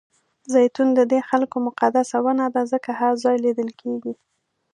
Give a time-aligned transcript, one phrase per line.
[0.53, 4.13] زیتون ددې خلکو مقدسه ونه ده ځکه هر ځای لیدل کېږي.